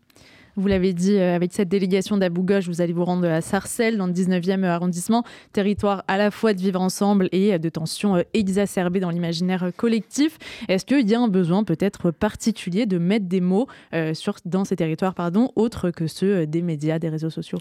Vous 0.58 0.68
l'avez 0.68 0.94
dit, 0.94 1.18
euh, 1.18 1.36
avec 1.36 1.52
cette 1.52 1.68
délégation 1.68 2.18
d'Abou 2.18 2.46
vous 2.68 2.82
allez 2.82 2.94
vous 2.94 3.04
rendre 3.04 3.28
à 3.28 3.42
Sarcelles, 3.42 3.98
dans 3.98 4.08
le 4.08 4.14
19e 4.14 4.64
arrondissement, 4.64 5.24
territoire 5.52 6.04
à 6.08 6.18
la 6.18 6.32
fois 6.32 6.54
de 6.54 6.62
vivre 6.62 6.80
ensemble 6.80 7.28
et 7.34 7.60
de 7.60 7.70
tensions 7.70 8.16
euh, 8.16 8.22
exacerbées 8.34 9.02
dans 9.02 9.10
l'imaginaire 9.10 9.72
collectif. 9.76 10.38
Est-ce 10.70 10.86
qu'il 10.86 11.10
y 11.10 11.16
a 11.16 11.20
un 11.20 11.28
besoin 11.28 11.66
peut-être 11.66 12.12
particulier 12.12 12.86
de 12.86 12.98
mettre 12.98 13.26
des 13.26 13.42
mots 13.42 13.68
euh, 13.94 14.14
sur, 14.14 14.36
dans 14.46 14.64
ces 14.64 14.78
territoires, 14.78 15.14
autres 15.56 15.92
que 15.92 16.08
ceux 16.08 16.48
des 16.48 16.62
médias, 16.62 17.00
des 17.00 17.10
réseaux 17.10 17.30
sociaux? 17.30 17.60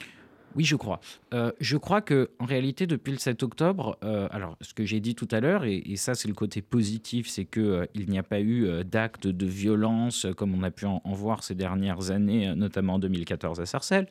Oui, 0.56 0.64
je 0.64 0.76
crois. 0.76 1.00
Euh, 1.32 1.52
je 1.60 1.76
crois 1.76 2.00
que 2.00 2.30
en 2.38 2.44
réalité, 2.44 2.86
depuis 2.86 3.12
le 3.12 3.18
7 3.18 3.42
octobre, 3.42 3.98
euh, 4.04 4.28
alors 4.30 4.56
ce 4.60 4.72
que 4.74 4.84
j'ai 4.84 5.00
dit 5.00 5.14
tout 5.14 5.28
à 5.30 5.40
l'heure, 5.40 5.64
et, 5.64 5.82
ça 5.96 6.14
c'est 6.14 6.28
le 6.28 6.34
côté 6.34 6.62
positif, 6.62 7.28
c'est 7.28 7.44
qu'il 7.44 7.62
euh, 7.62 7.86
il 7.94 8.08
n'y 8.08 8.18
a 8.18 8.22
pas 8.22 8.40
eu 8.40 8.84
d'actes 8.84 9.26
de 9.26 9.46
violence 9.46 10.26
comme 10.36 10.54
on 10.54 10.62
a 10.62 10.70
pu 10.70 10.86
en, 10.86 11.00
voir 11.06 11.42
ces 11.42 11.54
dernières 11.54 12.10
années, 12.10 12.54
notamment 12.54 12.94
en 12.94 12.98
2014 12.98 13.60
à 13.60 13.66
Sarcelles. 13.66 14.08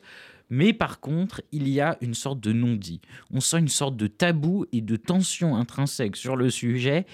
Mais 0.50 0.72
par 0.72 1.00
contre, 1.00 1.42
il 1.52 1.68
y 1.68 1.80
a 1.80 1.96
une 2.00 2.14
sorte 2.14 2.40
de 2.40 2.52
non-dit. 2.52 3.00
On 3.30 3.40
sent 3.40 3.58
une 3.60 3.68
sorte 3.68 3.96
de 3.96 4.06
tabou 4.06 4.66
et 4.72 4.82
de 4.82 4.96
tension 4.96 5.56
intrinsèque 5.56 6.16
sur 6.16 6.36
le 6.36 6.50
sujet 6.50 7.06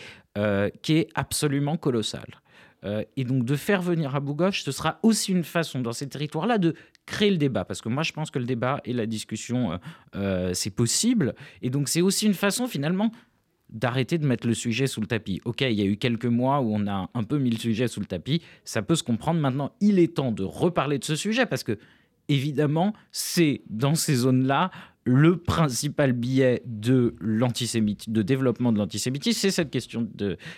qui 0.82 0.92
est 0.92 1.08
absolument 1.14 1.76
colossale. 1.76 2.40
Euh, 2.84 3.04
et 3.16 3.24
donc 3.24 3.44
de 3.44 3.56
faire 3.56 3.82
venir 3.82 4.14
à 4.14 4.20
Ghosh, 4.20 4.62
ce 4.62 4.72
sera 4.72 4.98
aussi 5.02 5.32
une 5.32 5.44
façon 5.44 5.80
dans 5.80 5.92
ces 5.92 6.08
territoires-là 6.08 6.58
de 6.58 6.74
créer 7.06 7.30
le 7.30 7.36
débat. 7.36 7.64
Parce 7.64 7.80
que 7.80 7.88
moi, 7.88 8.02
je 8.02 8.12
pense 8.12 8.30
que 8.30 8.38
le 8.38 8.46
débat 8.46 8.80
et 8.84 8.92
la 8.92 9.06
discussion, 9.06 9.72
euh, 9.72 9.76
euh, 10.16 10.54
c'est 10.54 10.70
possible. 10.70 11.34
Et 11.62 11.70
donc 11.70 11.88
c'est 11.88 12.00
aussi 12.00 12.26
une 12.26 12.34
façon 12.34 12.66
finalement 12.66 13.10
d'arrêter 13.68 14.18
de 14.18 14.26
mettre 14.26 14.48
le 14.48 14.54
sujet 14.54 14.86
sous 14.86 15.00
le 15.00 15.06
tapis. 15.06 15.40
Ok, 15.44 15.60
il 15.60 15.72
y 15.72 15.82
a 15.82 15.84
eu 15.84 15.96
quelques 15.96 16.26
mois 16.26 16.60
où 16.60 16.74
on 16.74 16.86
a 16.88 17.08
un 17.14 17.22
peu 17.22 17.38
mis 17.38 17.50
le 17.50 17.58
sujet 17.58 17.86
sous 17.86 18.00
le 18.00 18.06
tapis, 18.06 18.42
ça 18.64 18.82
peut 18.82 18.96
se 18.96 19.04
comprendre. 19.04 19.40
Maintenant, 19.40 19.72
il 19.80 19.98
est 19.98 20.16
temps 20.16 20.32
de 20.32 20.42
reparler 20.42 20.98
de 20.98 21.04
ce 21.04 21.14
sujet 21.14 21.46
parce 21.46 21.62
que, 21.62 21.78
évidemment, 22.28 22.94
c'est 23.12 23.62
dans 23.68 23.94
ces 23.94 24.14
zones-là 24.16 24.72
le 25.10 25.36
principal 25.36 26.12
biais 26.12 26.62
de 26.66 27.16
l'antisémitisme, 27.20 28.12
de 28.12 28.22
développement 28.22 28.70
de 28.70 28.78
l'antisémitisme, 28.78 29.40
c'est 29.40 29.50
cette 29.50 29.70
question 29.70 30.08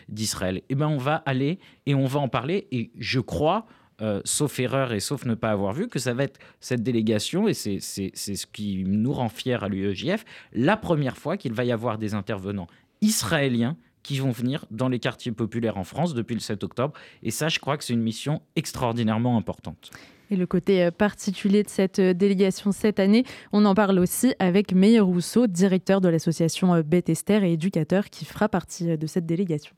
d'Israël. 0.09 0.61
Eh 0.69 0.75
ben, 0.75 0.89
on 0.89 0.99
va 0.99 1.17
aller 1.25 1.59
et 1.87 1.95
on 1.95 2.05
va 2.05 2.21
en 2.21 2.29
parler. 2.29 2.69
Et 2.71 2.91
je 2.99 3.19
crois, 3.19 3.65
euh, 4.03 4.21
sauf 4.27 4.61
erreur 4.61 4.93
et 4.93 5.01
sauf 5.01 5.25
ne 5.25 5.35
pas 5.35 5.51
avoir 5.51 5.73
vu, 5.73 5.89
que 5.89 5.99
ça 5.99 6.13
va 6.13 6.25
être 6.25 6.39
cette 6.61 6.83
délégation, 6.83 7.49
et 7.49 7.55
c'est 7.55 7.81
ce 7.81 8.47
qui 8.47 8.85
nous 8.87 9.13
rend 9.15 9.31
fiers 9.31 9.65
à 9.65 9.69
l'UEJF, 9.69 10.25
la 10.53 10.77
première 10.77 11.17
fois 11.17 11.39
qu'il 11.39 11.55
va 11.55 11.65
y 11.65 11.73
avoir 11.73 11.97
des 11.97 12.13
intervenants 12.13 12.67
israéliens 13.01 13.77
qui 14.03 14.19
vont 14.19 14.31
venir 14.31 14.67
dans 14.71 14.89
les 14.89 14.99
quartiers 14.99 15.33
populaires 15.33 15.77
en 15.77 15.85
France 15.85 16.15
depuis 16.15 16.35
le 16.35 16.41
7 16.41 16.65
octobre. 16.65 16.95
Et 17.23 17.31
ça, 17.31 17.49
je 17.49 17.59
crois 17.59 17.77
que 17.77 17.85
c'est 17.85 17.93
une 17.93 18.03
mission 18.03 18.43
extraordinairement 18.57 19.37
importante. 19.37 19.91
Et 20.33 20.37
le 20.37 20.47
côté 20.47 20.83
euh, 20.83 20.91
particulier 20.91 21.63
de 21.63 21.69
cette 21.69 21.99
euh, 21.99 22.15
délégation 22.15 22.73
cette 22.73 22.99
année, 22.99 23.25
on 23.53 23.67
en 23.67 23.75
parle 23.75 23.99
aussi 23.99 24.35
avec 24.39 24.73
Meyer 24.73 25.01
Rousseau, 25.01 25.47
directeur 25.47 26.01
de 26.01 26.09
l'association 26.09 26.75
euh, 26.75 26.83
Beth 26.83 27.11
Esther 27.11 27.45
et 27.45 27.53
éducateur 27.53 28.09
qui 28.09 28.25
fera 28.25 28.49
partie 28.49 28.97
de 28.97 29.07
cette 29.07 29.27
délégation. 29.27 29.75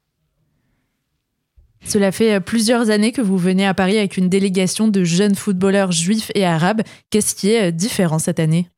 Cela 1.85 2.13
fait 2.13 2.41
plusieurs 2.41 2.89
années 2.89 3.11
que 3.11 3.21
vous 3.21 3.37
venez 3.37 3.67
à 3.67 3.75
Paris 3.75 3.99
avec 3.99 4.17
une 4.17 4.29
délégation 4.29 4.87
de 4.87 5.03
jeunes 5.03 5.35
footballeurs 5.35 5.93
juifs 5.93 6.31
et 6.35 6.45
arabes. 6.45 6.83
Qu'est-ce 7.11 7.35
qui 7.35 7.51
est 7.51 7.73
différent 7.73 8.19
cette 8.19 8.41
année? 8.41 8.69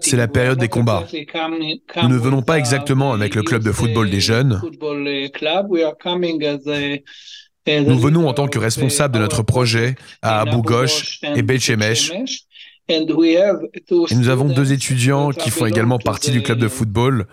C'est 0.00 0.16
la 0.16 0.28
période 0.28 0.58
des 0.58 0.68
combats. 0.68 1.06
Nous 2.02 2.08
ne 2.08 2.16
venons 2.18 2.42
pas 2.42 2.58
exactement 2.58 3.12
avec 3.12 3.34
le 3.34 3.42
club 3.42 3.62
de 3.62 3.72
football 3.72 4.08
des 4.08 4.20
jeunes. 4.20 4.60
Nous 7.66 7.98
venons 7.98 8.26
en 8.28 8.32
tant 8.32 8.48
que 8.48 8.58
responsables 8.58 9.14
de 9.14 9.20
notre 9.20 9.42
projet 9.42 9.96
à 10.22 10.40
Abu 10.40 10.62
Ghosh 10.62 11.20
et 11.22 11.42
Beit 11.42 11.60
Shemesh. 11.60 12.12
Et 12.88 13.04
nous 13.04 14.28
avons 14.28 14.48
deux 14.48 14.72
étudiants 14.72 15.30
qui 15.30 15.50
font 15.50 15.66
également 15.66 15.98
partie 15.98 16.30
du 16.30 16.42
club 16.42 16.58
de 16.58 16.68
football. 16.68 17.26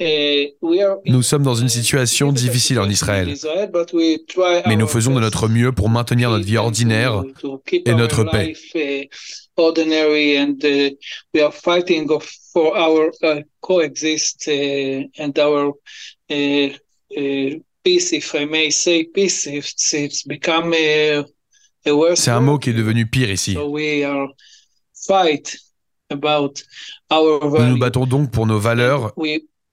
Nous 0.00 1.22
sommes 1.22 1.44
dans 1.44 1.54
une 1.54 1.68
situation 1.68 2.32
difficile 2.32 2.80
en 2.80 2.90
Israël, 2.90 3.32
mais 4.66 4.76
nous 4.76 4.88
faisons 4.88 5.14
de 5.14 5.20
notre 5.20 5.48
mieux 5.48 5.70
pour 5.70 5.88
maintenir 5.88 6.30
notre 6.30 6.44
vie 6.44 6.56
ordinaire 6.56 7.22
et 7.72 7.94
notre 7.94 8.24
paix. 8.24 8.54
ordinary 9.56 10.36
and 10.36 10.56
we 11.32 11.40
are 11.40 11.52
fighting 11.52 12.10
of, 12.10 12.28
for 12.52 12.76
our 12.76 13.12
coexist 13.60 14.48
and 14.48 15.38
our 15.38 15.72
peace, 17.84 18.12
if 18.12 18.34
I 18.34 18.46
may 18.46 18.70
say 18.70 19.04
peace, 19.04 19.46
it's, 19.46 19.94
it's 19.94 20.24
become 20.24 20.74
a, 20.74 21.24
a 21.86 21.92
worse 21.92 22.20
C'est 22.20 22.30
un 22.30 22.40
mot 22.40 22.58
qui 22.58 22.70
est 22.70 22.74
devenu 22.74 23.06
pire 23.06 23.30
ici. 23.30 23.54
So 23.54 23.68
we 23.68 24.02
are 24.04 24.28
fight 25.06 25.56
about 26.10 26.54
our 27.10 27.40
nous 27.60 27.66
nous 27.74 27.78
battons 27.78 28.06
donc 28.06 28.30
pour 28.30 28.46
nos 28.46 28.58
valeurs 28.58 29.12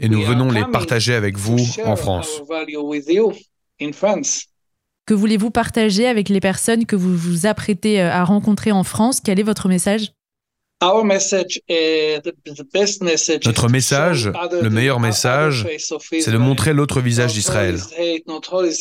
et 0.01 0.09
nous 0.09 0.21
venons 0.21 0.51
les 0.51 0.65
partager 0.65 1.13
avec 1.13 1.37
vous 1.37 1.59
en 1.85 1.95
France. 1.95 2.41
Que 5.05 5.13
voulez-vous 5.13 5.51
partager 5.51 6.07
avec 6.07 6.29
les 6.29 6.39
personnes 6.39 6.85
que 6.85 6.95
vous 6.95 7.15
vous 7.15 7.45
apprêtez 7.45 8.01
euh, 8.01 8.11
à 8.11 8.23
rencontrer 8.23 8.71
en 8.71 8.83
France? 8.83 9.19
Quel 9.19 9.39
est 9.39 9.43
votre 9.43 9.67
message? 9.67 10.11
Notre 13.45 13.69
message, 13.69 14.31
le 14.61 14.69
meilleur 14.69 14.99
message, 14.99 15.67
c'est 16.19 16.31
de 16.31 16.37
montrer 16.37 16.73
l'autre 16.73 17.01
visage 17.01 17.33
d'Israël. 17.33 17.79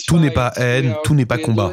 Tout 0.07 0.19
n'est 0.19 0.31
pas 0.31 0.53
haine, 0.57 0.95
tout 1.05 1.15
n'est 1.15 1.27
pas 1.27 1.39
combat. 1.39 1.73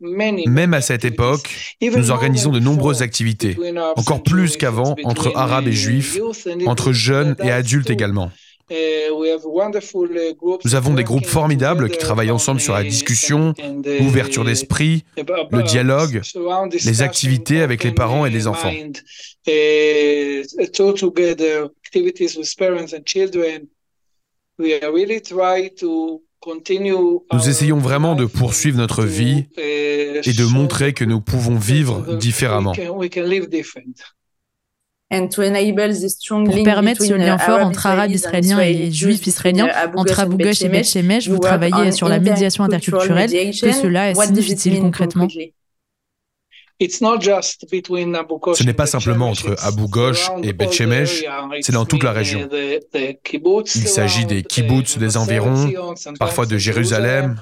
Même 0.00 0.74
à 0.74 0.80
cette 0.80 1.04
époque, 1.04 1.76
nous 1.82 2.10
organisons 2.10 2.52
de 2.52 2.60
nombreuses 2.60 3.02
activités, 3.02 3.56
encore 3.96 4.22
plus 4.22 4.56
qu'avant, 4.56 4.94
entre 5.04 5.32
arabes 5.34 5.68
et 5.68 5.72
juifs, 5.72 6.18
entre 6.66 6.92
jeunes 6.92 7.36
et 7.42 7.50
adultes 7.50 7.90
également. 7.90 8.30
Uh, 8.68 9.10
Nous 10.64 10.74
avons 10.74 10.94
des 10.94 11.04
groupes 11.04 11.26
formidables 11.26 11.88
qui 11.88 11.98
travaillent 11.98 12.32
ensemble 12.32 12.60
sur 12.60 12.74
la 12.74 12.82
discussion, 12.82 13.54
l'ouverture 14.00 14.44
d'esprit, 14.44 15.04
le 15.16 15.62
dialogue, 15.62 16.20
les 16.84 17.02
activités 17.02 17.62
avec 17.62 17.84
les 17.84 17.92
parents 17.92 18.26
et 18.26 18.30
les 18.30 18.48
enfants. 18.48 18.72
Nous 27.32 27.48
essayons 27.48 27.78
vraiment 27.78 28.14
de 28.16 28.24
poursuivre 28.24 28.78
notre 28.78 29.04
vie 29.04 29.44
et 29.56 30.32
de 30.32 30.44
montrer 30.44 30.92
que 30.92 31.04
nous 31.04 31.20
pouvons 31.20 31.56
vivre 31.56 32.16
différemment. 32.16 32.72
Pour 35.08 36.62
permettre 36.64 37.04
ce 37.04 37.14
lien 37.14 37.38
fort 37.38 37.60
entre 37.60 37.86
Arabes 37.86 38.10
israéliens 38.10 38.60
et 38.60 38.90
Juifs 38.90 39.24
israéliens, 39.26 39.68
entre 39.94 40.18
Abu 40.18 40.36
Ghosh 40.36 40.62
et 40.62 40.68
Beth 40.68 40.84
Shemesh, 40.84 41.28
vous 41.28 41.38
travaillez 41.38 41.92
sur 41.92 42.08
la 42.08 42.18
médiation 42.18 42.64
interculturelle. 42.64 43.30
Que 43.30 43.72
cela 43.72 44.14
signifie-t-il 44.14 44.80
concrètement. 44.80 45.28
ce 46.80 48.64
n'est 48.64 48.74
pas 48.74 48.86
simplement 48.86 49.30
entre 49.30 49.54
Abu 49.62 49.86
Ghosh 49.86 50.28
et 50.42 50.52
Beth 50.52 50.72
Shemesh, 50.72 51.24
c'est 51.60 51.72
dans 51.72 51.86
toute 51.86 52.02
la 52.02 52.12
région. 52.12 52.48
Il 52.94 53.88
s'agit 53.88 54.26
des 54.26 54.42
kibbutz 54.42 54.98
des 54.98 55.16
environs, 55.16 55.94
parfois 56.18 56.46
de 56.46 56.58
Jérusalem. 56.58 57.36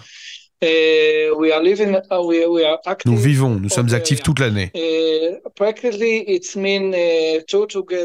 Nous 3.05 3.17
vivons, 3.17 3.51
nous 3.51 3.69
sommes 3.69 3.93
actifs 3.93 4.23
toute 4.23 4.39
l'année. 4.39 4.71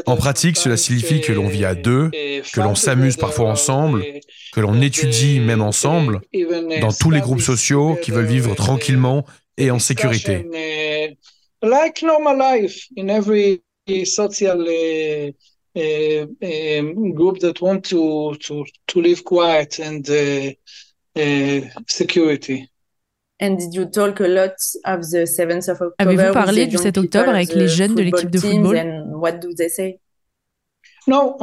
En 0.06 0.16
pratique, 0.16 0.56
cela 0.56 0.76
signifie 0.76 1.20
que 1.20 1.32
l'on 1.32 1.48
vit 1.48 1.64
à 1.64 1.74
deux, 1.74 2.10
que 2.10 2.60
l'on 2.60 2.74
s'amuse 2.74 3.16
parfois 3.16 3.48
ensemble, 3.50 4.04
que 4.52 4.60
l'on 4.60 4.80
étudie 4.80 5.40
même 5.40 5.62
ensemble, 5.62 6.20
dans 6.80 6.92
tous 6.92 7.10
les 7.10 7.20
groupes 7.20 7.40
sociaux 7.40 7.96
qui 8.02 8.10
veulent 8.10 8.26
vivre 8.26 8.54
tranquillement 8.54 9.24
et 9.56 9.70
en 9.70 9.78
sécurité. 9.78 10.46
Uh, 21.20 21.22
uh, 21.22 21.26
uh, 21.26 21.66
uh, 21.66 21.70
security. 21.86 22.70
Avez-vous 25.98 26.32
parlé 26.32 26.66
du 26.66 26.76
7 26.76 26.98
octobre 26.98 27.30
avec 27.30 27.54
les 27.54 27.68
jeunes 27.68 27.94
de 27.94 28.02
l'équipe 28.02 28.30
de 28.30 28.38
football? 28.38 29.98
non, 31.06 31.36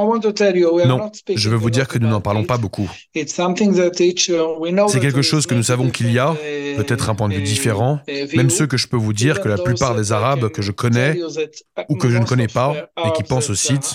je 1.34 1.50
veux 1.50 1.56
vous 1.56 1.70
dire 1.70 1.88
que 1.88 1.98
nous 1.98 2.08
n'en 2.08 2.20
parlons 2.20 2.44
pas 2.44 2.58
beaucoup. 2.58 2.88
Uh, 3.14 3.24
C'est 3.26 5.00
quelque 5.00 5.22
chose 5.22 5.46
que 5.46 5.54
nous 5.54 5.64
savons 5.64 5.90
qu'il 5.90 6.12
y 6.12 6.18
a, 6.18 6.32
uh, 6.32 6.76
peut-être 6.76 7.10
un 7.10 7.14
point 7.14 7.28
de 7.28 7.34
vue 7.34 7.40
uh, 7.40 7.44
différent, 7.44 8.00
même 8.34 8.50
ceux 8.50 8.66
que 8.66 8.76
je 8.76 8.86
peux 8.86 8.96
vous 8.96 9.12
dire 9.12 9.40
que 9.40 9.48
la 9.48 9.58
plupart 9.58 9.96
des 9.96 10.12
Arabes 10.12 10.48
que 10.50 10.62
je 10.62 10.72
connais 10.72 11.18
ou 11.88 11.96
que 11.96 12.08
je 12.08 12.18
ne 12.18 12.24
connais 12.24 12.46
pas 12.46 12.88
et 13.04 13.12
qui 13.16 13.24
pensent 13.24 13.50
au 13.50 13.54
site, 13.54 13.94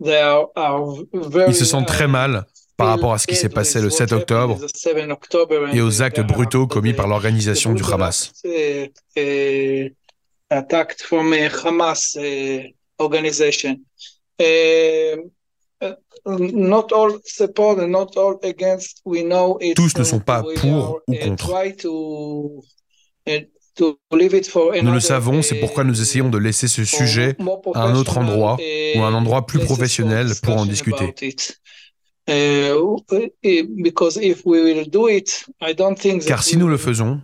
ils 0.00 1.54
se 1.54 1.64
sentent 1.64 1.86
très 1.86 2.08
mal 2.08 2.44
par 2.76 2.88
rapport 2.88 3.12
à 3.12 3.18
ce 3.18 3.26
qui 3.26 3.36
s'est 3.36 3.48
passé 3.48 3.80
le 3.80 3.90
7 3.90 4.12
octobre 4.12 4.58
et 5.72 5.80
aux 5.80 6.02
actes 6.02 6.20
brutaux 6.20 6.66
commis 6.66 6.92
par 6.92 7.06
l'organisation 7.06 7.72
du 7.72 7.82
Hamas 7.84 8.32
uh. 8.44 8.88
Uh, 14.40 15.20
uh, 15.82 15.94
Tous 19.74 19.96
ne 19.96 20.04
sont 20.04 20.20
pas 20.20 20.42
pour 20.42 21.00
ou 21.06 21.14
contre. 21.14 21.52
Nous 23.80 24.92
le 24.92 25.00
savons, 25.00 25.42
c'est 25.42 25.56
pourquoi 25.56 25.84
nous 25.84 26.00
essayons 26.00 26.28
de 26.28 26.38
laisser 26.38 26.68
ce 26.68 26.84
sujet 26.84 27.36
à 27.74 27.82
un 27.82 27.94
autre 27.96 28.18
endroit 28.18 28.56
ou 28.96 29.02
à 29.02 29.06
un 29.06 29.14
endroit 29.14 29.46
plus 29.46 29.58
professionnel 29.58 30.32
pour 30.42 30.56
en 30.56 30.66
discuter. 30.66 31.12
Car 36.26 36.42
si 36.42 36.56
nous 36.56 36.68
le 36.68 36.78
faisons, 36.78 37.20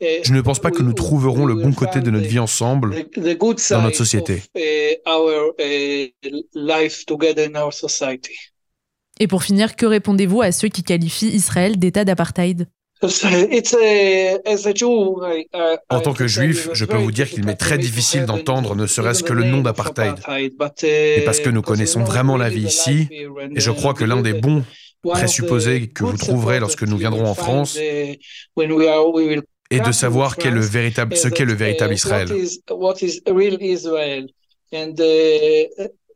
je 0.00 0.32
ne 0.32 0.40
pense 0.40 0.60
pas 0.60 0.70
que 0.70 0.82
nous 0.82 0.92
trouverons 0.92 1.44
le 1.44 1.54
bon 1.54 1.72
côté 1.72 2.00
de 2.00 2.10
notre 2.10 2.28
vie 2.28 2.38
ensemble 2.38 2.94
dans 3.16 3.82
notre 3.82 3.96
société. 3.96 4.42
Et 9.20 9.26
pour 9.26 9.42
finir, 9.42 9.74
que 9.74 9.86
répondez-vous 9.86 10.42
à 10.42 10.52
ceux 10.52 10.68
qui 10.68 10.84
qualifient 10.84 11.34
Israël 11.34 11.78
d'État 11.78 12.04
d'apartheid? 12.04 12.68
En 15.88 16.00
tant 16.00 16.14
que 16.14 16.26
juif, 16.26 16.68
je 16.72 16.84
peux 16.84 16.96
vous 16.96 17.12
dire 17.12 17.28
qu'il 17.28 17.44
m'est 17.44 17.54
très 17.54 17.78
difficile 17.78 18.26
d'entendre 18.26 18.74
ne 18.74 18.86
serait-ce 18.86 19.22
que 19.22 19.32
le 19.32 19.44
nom 19.44 19.60
d'apartheid. 19.60 20.16
Et 20.82 21.22
parce 21.24 21.40
que 21.40 21.50
nous 21.50 21.62
connaissons 21.62 22.02
vraiment 22.02 22.36
la 22.36 22.48
vie 22.48 22.66
ici, 22.66 23.08
et 23.10 23.60
je 23.60 23.70
crois 23.70 23.94
que 23.94 24.04
l'un 24.04 24.20
des 24.20 24.34
bons 24.34 24.64
présupposés 25.04 25.88
que 25.88 26.04
vous 26.04 26.16
trouverez 26.16 26.58
lorsque 26.58 26.82
nous 26.82 26.96
viendrons 26.96 27.26
en 27.26 27.34
France, 27.34 27.76
et 27.76 28.18
de 29.80 29.92
savoir 29.92 30.36
le 30.44 30.60
véritable, 30.60 31.16
ce 31.16 31.28
qu'est 31.28 31.44
le 31.44 31.54
véritable 31.54 31.94
Israël. 31.94 32.28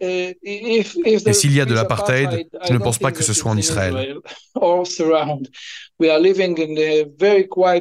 Et 0.02 0.34
s'il 1.32 1.52
y 1.54 1.60
a 1.60 1.64
de 1.64 1.74
l'apartheid, 1.74 2.48
je 2.66 2.72
ne 2.72 2.78
pense 2.78 2.98
pas 2.98 3.12
que 3.12 3.22
ce 3.22 3.32
soit 3.32 3.50
en 3.50 3.56
Israël. 3.56 4.16
Nous 4.56 4.84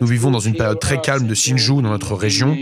vivons 0.08 0.32
dans 0.32 0.40
une 0.40 0.56
période 0.56 0.80
très 0.80 1.02
calme 1.02 1.28
de 1.28 1.36
Sinjou 1.36 1.82
dans 1.82 1.90
notre 1.90 2.16
région. 2.16 2.56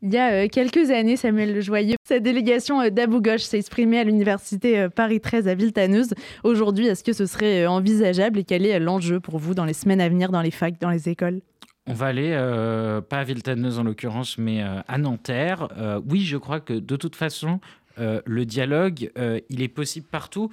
Il 0.00 0.14
y 0.14 0.16
a 0.16 0.30
euh, 0.30 0.48
quelques 0.48 0.92
années, 0.92 1.16
Samuel 1.16 1.52
Le 1.52 1.60
Joyeux, 1.60 1.96
sa 2.06 2.20
délégation 2.20 2.80
euh, 2.80 2.90
d'Abou 2.90 3.20
Ghosh 3.20 3.42
s'est 3.42 3.58
exprimée 3.58 3.98
à 3.98 4.04
l'université 4.04 4.78
euh, 4.78 4.88
Paris 4.88 5.20
13 5.20 5.48
à 5.48 5.56
Villetaneuse. 5.56 6.14
Aujourd'hui, 6.44 6.86
est-ce 6.86 7.02
que 7.02 7.12
ce 7.12 7.26
serait 7.26 7.66
envisageable 7.66 8.38
et 8.38 8.44
quel 8.44 8.64
est 8.64 8.78
l'enjeu 8.78 9.18
pour 9.18 9.38
vous 9.38 9.54
dans 9.54 9.64
les 9.64 9.72
semaines 9.72 10.00
à 10.00 10.08
venir 10.08 10.30
dans 10.30 10.42
les 10.42 10.52
facs, 10.52 10.80
dans 10.80 10.90
les 10.90 11.08
écoles? 11.08 11.40
On 11.88 11.94
va 11.94 12.06
aller, 12.06 12.30
pas 13.08 13.18
à 13.18 13.24
Villetaneuse 13.24 13.78
en 13.78 13.82
l'occurrence, 13.82 14.38
mais 14.38 14.62
à 14.62 14.98
Nanterre. 14.98 15.68
oui, 16.06 16.20
je 16.20 16.36
crois 16.36 16.60
que 16.60 16.74
de 16.74 16.96
toute 16.96 17.16
façon, 17.16 17.60
le 17.96 18.44
dialogue, 18.44 19.10
il 19.48 19.62
est 19.62 19.68
possible 19.68 20.06
partout. 20.06 20.52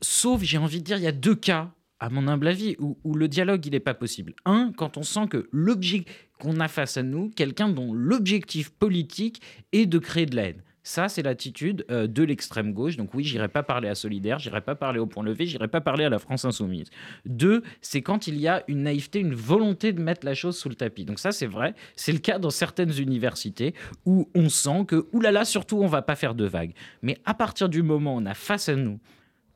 Sauf, 0.00 0.42
j'ai 0.42 0.58
envie 0.58 0.80
de 0.80 0.84
dire, 0.84 0.96
il 0.98 1.04
y 1.04 1.08
a 1.08 1.12
deux 1.12 1.34
cas 1.34 1.70
à 1.98 2.10
mon 2.10 2.28
humble 2.28 2.48
avis, 2.48 2.76
où, 2.78 2.98
où 3.04 3.14
le 3.14 3.28
dialogue, 3.28 3.64
il 3.66 3.72
n'est 3.72 3.80
pas 3.80 3.94
possible. 3.94 4.34
Un, 4.44 4.72
quand 4.76 4.96
on 4.96 5.02
sent 5.02 5.28
que 5.28 5.48
l'objet 5.50 6.04
qu'on 6.38 6.60
a 6.60 6.68
face 6.68 6.96
à 6.96 7.02
nous, 7.02 7.30
quelqu'un 7.30 7.68
dont 7.68 7.92
l'objectif 7.92 8.70
politique 8.70 9.40
est 9.72 9.86
de 9.86 9.98
créer 9.98 10.26
de 10.26 10.36
la 10.36 10.48
haine. 10.48 10.62
Ça, 10.86 11.08
c'est 11.08 11.22
l'attitude 11.22 11.84
euh, 11.90 12.06
de 12.06 12.22
l'extrême 12.22 12.72
gauche. 12.72 12.96
Donc 12.96 13.12
oui, 13.12 13.24
j'irai 13.24 13.48
pas 13.48 13.64
parler 13.64 13.88
à 13.88 13.96
Solidaire, 13.96 14.38
j'irai 14.38 14.60
pas 14.60 14.76
parler 14.76 15.00
au 15.00 15.06
Point 15.06 15.24
Levé, 15.24 15.44
j'irai 15.44 15.66
pas 15.66 15.80
parler 15.80 16.04
à 16.04 16.08
la 16.08 16.20
France 16.20 16.44
Insoumise. 16.44 16.90
Deux, 17.24 17.64
c'est 17.80 18.02
quand 18.02 18.28
il 18.28 18.38
y 18.38 18.46
a 18.46 18.62
une 18.68 18.84
naïveté, 18.84 19.18
une 19.18 19.34
volonté 19.34 19.92
de 19.92 20.00
mettre 20.00 20.24
la 20.24 20.34
chose 20.34 20.56
sous 20.56 20.68
le 20.68 20.76
tapis. 20.76 21.04
Donc 21.04 21.18
ça, 21.18 21.32
c'est 21.32 21.48
vrai. 21.48 21.74
C'est 21.96 22.12
le 22.12 22.20
cas 22.20 22.38
dans 22.38 22.50
certaines 22.50 22.96
universités 23.00 23.74
où 24.04 24.30
on 24.36 24.48
sent 24.48 24.84
que, 24.86 25.08
oulala, 25.12 25.44
surtout, 25.44 25.78
on 25.78 25.88
va 25.88 26.02
pas 26.02 26.14
faire 26.14 26.36
de 26.36 26.44
vagues. 26.44 26.72
Mais 27.02 27.18
à 27.24 27.34
partir 27.34 27.68
du 27.68 27.82
moment 27.82 28.14
où 28.14 28.18
on 28.18 28.26
a 28.26 28.34
face 28.34 28.68
à 28.68 28.76
nous 28.76 29.00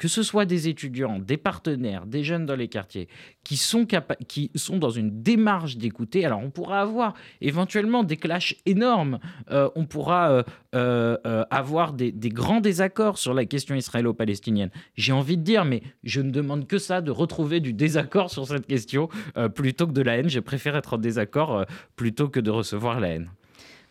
que 0.00 0.08
ce 0.08 0.22
soit 0.22 0.46
des 0.46 0.66
étudiants, 0.66 1.18
des 1.18 1.36
partenaires, 1.36 2.06
des 2.06 2.24
jeunes 2.24 2.46
dans 2.46 2.56
les 2.56 2.68
quartiers, 2.68 3.06
qui 3.44 3.58
sont, 3.58 3.86
qui 4.28 4.50
sont 4.54 4.78
dans 4.78 4.88
une 4.88 5.22
démarche 5.22 5.76
d'écouter, 5.76 6.24
alors 6.24 6.40
on 6.42 6.48
pourra 6.48 6.80
avoir 6.80 7.12
éventuellement 7.42 8.02
des 8.02 8.16
clashs 8.16 8.56
énormes, 8.64 9.18
euh, 9.50 9.68
on 9.74 9.84
pourra 9.84 10.30
euh, 10.30 10.42
euh, 10.74 11.44
avoir 11.50 11.92
des, 11.92 12.12
grands 12.30 12.62
désaccords 12.62 13.18
sur 13.18 13.34
la 13.34 13.44
question 13.44 13.74
israélo-palestinienne. 13.74 14.70
J'ai 14.96 15.12
envie 15.12 15.36
de 15.36 15.42
dire, 15.42 15.66
mais 15.66 15.82
je 16.02 16.22
ne 16.22 16.30
demande 16.30 16.66
que 16.66 16.78
ça, 16.78 17.02
de 17.02 17.10
retrouver 17.10 17.60
du 17.60 17.74
désaccord 17.74 18.30
sur 18.30 18.46
cette 18.46 18.66
question 18.66 19.10
plutôt 19.54 19.86
que 19.86 19.92
de 19.92 20.00
la 20.00 20.16
haine. 20.16 20.30
Je 20.30 20.40
préfère 20.40 20.76
être 20.76 20.94
en 20.94 20.98
désaccord 20.98 21.66
plutôt 21.96 22.30
que 22.30 22.40
de 22.40 22.50
recevoir 22.50 23.00
la 23.00 23.08
haine. 23.08 23.30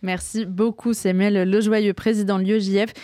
Merci 0.02 0.46
beaucoup 0.46 0.94
Samuel 0.94 1.50
Lejoyeux, 1.50 1.94
président 1.94 2.40
de 2.40 2.46
l'UEJF. 2.46 2.94